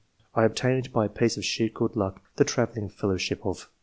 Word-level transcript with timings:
I 0.33 0.45
obtained, 0.45 0.91
by 0.91 1.05
a 1.05 1.09
piece 1.09 1.37
of 1.37 1.45
sheer 1.45 1.69
good 1.69 1.95
luck, 1.95 2.23
the 2.37 2.43
travelling 2.43 2.89
fellow 2.89 3.17
ship 3.17 3.45
of 3.45 3.69